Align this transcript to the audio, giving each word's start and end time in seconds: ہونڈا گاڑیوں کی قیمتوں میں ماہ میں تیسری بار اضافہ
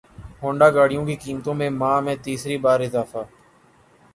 ہونڈا 0.43 0.67
گاڑیوں 0.75 1.05
کی 1.07 1.15
قیمتوں 1.23 1.53
میں 1.59 1.69
ماہ 1.71 1.99
میں 2.05 2.15
تیسری 2.23 2.57
بار 2.63 2.79
اضافہ 2.79 3.21